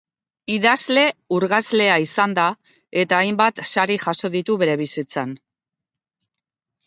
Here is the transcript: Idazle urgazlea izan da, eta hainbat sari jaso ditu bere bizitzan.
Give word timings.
Idazle 0.51 1.01
urgazlea 1.39 1.97
izan 2.05 2.31
da, 2.39 2.45
eta 3.03 3.19
hainbat 3.25 3.61
sari 3.73 3.97
jaso 4.05 4.31
ditu 4.37 4.55
bere 4.63 4.79
bizitzan. 4.83 5.35